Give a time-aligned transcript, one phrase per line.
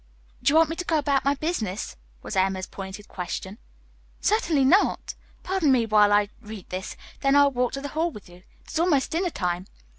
[0.41, 3.59] "Do you want me to go on about my business?" was Emma's pointed question.
[4.19, 5.13] "Certainly not.
[5.43, 6.97] Pardon me while I read this.
[7.19, 8.41] Then I'll walk to the Hall with you.
[8.61, 9.67] It is almost dinner time."